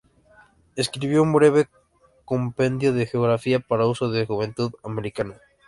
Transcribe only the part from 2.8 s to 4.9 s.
de Geografía"", para uso de la juventud